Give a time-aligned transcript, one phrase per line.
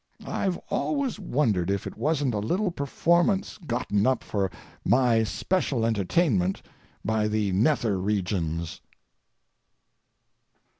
[0.25, 4.49] I've always wondered if it wasn't a little performance gotten up for
[4.83, 6.63] my especial entertainment
[7.05, 8.81] by the nether regions.